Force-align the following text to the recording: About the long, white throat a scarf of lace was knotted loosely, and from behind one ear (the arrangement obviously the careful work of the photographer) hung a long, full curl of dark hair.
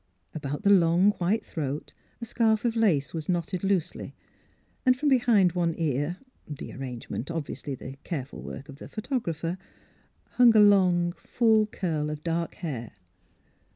About 0.33 0.63
the 0.63 0.71
long, 0.71 1.11
white 1.19 1.45
throat 1.45 1.93
a 2.19 2.25
scarf 2.25 2.65
of 2.65 2.75
lace 2.75 3.13
was 3.13 3.29
knotted 3.29 3.63
loosely, 3.63 4.15
and 4.83 4.97
from 4.97 5.09
behind 5.09 5.51
one 5.51 5.75
ear 5.77 6.17
(the 6.47 6.73
arrangement 6.73 7.29
obviously 7.29 7.75
the 7.75 7.97
careful 8.03 8.41
work 8.41 8.67
of 8.67 8.77
the 8.77 8.87
photographer) 8.87 9.59
hung 10.37 10.57
a 10.57 10.59
long, 10.59 11.11
full 11.11 11.67
curl 11.67 12.09
of 12.09 12.23
dark 12.23 12.55
hair. 12.55 12.93